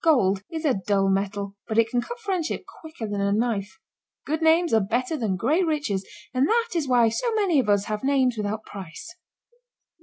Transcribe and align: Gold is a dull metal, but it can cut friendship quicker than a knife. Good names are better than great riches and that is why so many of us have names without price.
Gold 0.03 0.41
is 0.49 0.65
a 0.65 0.73
dull 0.73 1.09
metal, 1.09 1.53
but 1.67 1.77
it 1.77 1.91
can 1.91 2.01
cut 2.01 2.19
friendship 2.19 2.65
quicker 2.65 3.07
than 3.07 3.21
a 3.21 3.31
knife. 3.31 3.77
Good 4.25 4.41
names 4.41 4.73
are 4.73 4.79
better 4.81 5.15
than 5.15 5.35
great 5.35 5.63
riches 5.63 6.03
and 6.33 6.47
that 6.47 6.69
is 6.73 6.87
why 6.87 7.09
so 7.09 7.31
many 7.35 7.59
of 7.59 7.69
us 7.69 7.85
have 7.85 8.03
names 8.03 8.35
without 8.35 8.65
price. 8.65 9.15